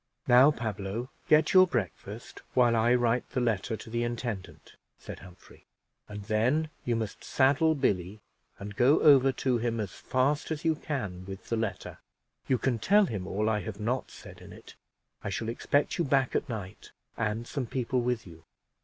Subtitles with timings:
[0.27, 5.67] "Now, Pablo, get your breakfast, while I write the letter to the intendant," said Humphrey;
[6.09, 8.19] "and then you must saddle Billy,
[8.57, 11.99] and go over to him as fast as you can with the letter.
[12.47, 14.73] You can tell him all I have not said in it.
[15.23, 18.43] I shall expect you back at night, and some people with you."